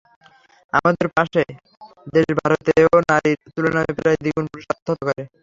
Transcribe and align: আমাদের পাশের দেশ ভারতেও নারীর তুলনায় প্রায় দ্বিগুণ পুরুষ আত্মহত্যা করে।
আমাদের 0.73 1.07
পাশের 1.15 1.49
দেশ 2.07 2.27
ভারতেও 2.39 2.91
নারীর 3.03 3.39
তুলনায় 3.53 3.93
প্রায় 3.97 4.17
দ্বিগুণ 4.21 4.45
পুরুষ 4.49 4.65
আত্মহত্যা 4.67 5.05
করে। 5.07 5.23